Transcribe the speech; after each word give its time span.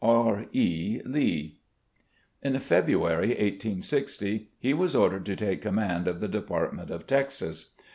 R. 0.03 0.45
E. 0.51 0.99
Lee." 1.05 1.59
In 2.41 2.59
February, 2.59 3.35
i860, 3.35 4.47
he 4.57 4.73
was 4.73 4.95
ordered 4.95 5.27
to 5.27 5.35
take 5.35 5.61
command 5.61 6.07
of 6.07 6.21
the 6.21 6.27
Department 6.27 6.89
of 6.89 7.05
Texas. 7.05 7.67